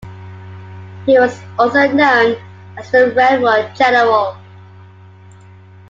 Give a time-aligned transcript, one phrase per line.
[1.05, 2.35] He was also known
[2.75, 4.35] as "The Railroad General".